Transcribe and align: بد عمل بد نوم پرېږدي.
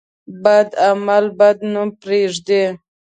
بد 0.43 0.69
عمل 0.87 1.25
بد 1.39 1.57
نوم 1.73 1.89
پرېږدي. 2.01 2.63